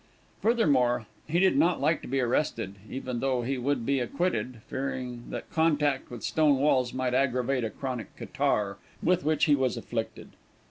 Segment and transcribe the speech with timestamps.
[0.41, 5.25] Furthermore, he did not like to be arrested, even though he would be acquitted, fearing
[5.29, 10.29] that contact with stone walls might aggravate a chronic catarrh with which he was afflicted.